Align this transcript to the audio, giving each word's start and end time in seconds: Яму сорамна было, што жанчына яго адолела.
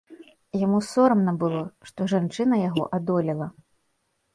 Яму 0.65 0.79
сорамна 0.93 1.35
было, 1.45 1.61
што 1.91 2.11
жанчына 2.17 2.55
яго 2.67 2.83
адолела. 3.01 3.55